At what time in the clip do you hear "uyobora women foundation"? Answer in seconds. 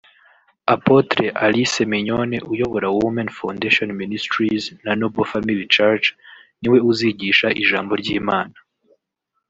2.53-3.89